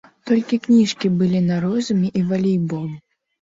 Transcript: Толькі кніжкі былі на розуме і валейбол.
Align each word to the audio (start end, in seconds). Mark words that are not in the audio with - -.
Толькі 0.27 0.57
кніжкі 0.67 1.11
былі 1.19 1.41
на 1.49 1.59
розуме 1.67 2.09
і 2.21 2.23
валейбол. 2.33 2.89